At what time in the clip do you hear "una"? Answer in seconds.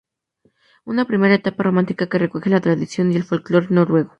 0.83-1.05